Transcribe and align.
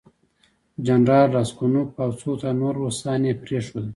جنرال 0.85 1.27
راسګونوف 1.35 1.89
او 2.03 2.09
څو 2.19 2.29
تنه 2.39 2.53
نور 2.59 2.73
روسان 2.83 3.21
یې 3.27 3.33
پرېښودل. 3.43 3.85